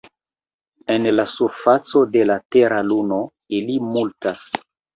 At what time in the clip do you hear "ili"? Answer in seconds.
3.61-3.79